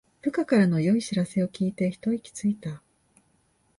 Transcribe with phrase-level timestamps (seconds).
[0.19, 2.81] 部下からの良い知らせを聞いてひと息ついた